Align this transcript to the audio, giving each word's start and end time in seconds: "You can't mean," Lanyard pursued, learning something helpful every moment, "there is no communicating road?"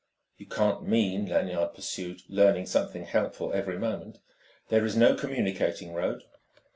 "You 0.39 0.47
can't 0.47 0.81
mean," 0.87 1.27
Lanyard 1.27 1.75
pursued, 1.75 2.23
learning 2.27 2.65
something 2.65 3.05
helpful 3.05 3.53
every 3.53 3.77
moment, 3.77 4.17
"there 4.69 4.83
is 4.83 4.95
no 4.97 5.13
communicating 5.13 5.93
road?" 5.93 6.23